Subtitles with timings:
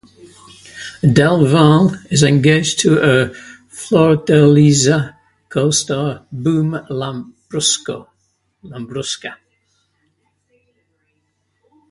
[1.15, 3.35] Del Valle is engaged to her
[3.69, 5.15] "Flordeliza"
[5.47, 8.07] co-star Boom Labrusca.